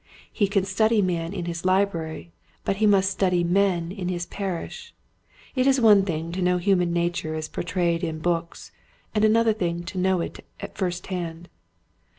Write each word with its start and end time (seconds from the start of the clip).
He 0.33 0.47
can 0.47 0.65
study 0.65 0.99
man 0.99 1.31
in 1.31 1.45
his 1.45 1.61
hbrary 1.61 2.29
but 2.65 2.77
he 2.77 2.87
must 2.87 3.11
study 3.11 3.43
men 3.43 3.91
in 3.91 4.07
his 4.07 4.25
parish. 4.25 4.95
It 5.53 5.67
is 5.67 5.79
one 5.79 6.05
thing 6.05 6.31
to 6.31 6.41
know 6.41 6.57
human 6.57 6.91
nature 6.91 7.35
as 7.35 7.47
portrayed 7.47 8.03
in 8.03 8.17
books 8.17 8.71
and 9.13 9.23
another 9.23 9.53
thing 9.53 9.83
to 9.83 9.99
know 9.99 10.19
it 10.19 10.43
at 10.59 10.75
first 10.75 11.05
hand. 11.13 11.49